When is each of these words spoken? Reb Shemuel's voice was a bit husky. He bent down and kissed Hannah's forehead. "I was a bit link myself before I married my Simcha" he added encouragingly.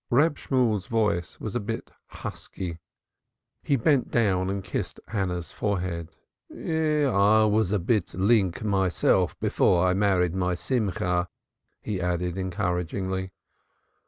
Reb 0.09 0.35
Shemuel's 0.35 0.87
voice 0.87 1.39
was 1.39 1.55
a 1.55 1.59
bit 1.59 1.91
husky. 2.07 2.79
He 3.61 3.75
bent 3.75 4.09
down 4.09 4.49
and 4.49 4.63
kissed 4.63 4.99
Hannah's 5.09 5.51
forehead. 5.51 6.09
"I 6.51 7.43
was 7.45 7.71
a 7.71 7.77
bit 7.77 8.15
link 8.15 8.63
myself 8.63 9.39
before 9.39 9.85
I 9.85 9.93
married 9.93 10.33
my 10.33 10.55
Simcha" 10.55 11.29
he 11.83 12.01
added 12.01 12.35
encouragingly. 12.35 13.31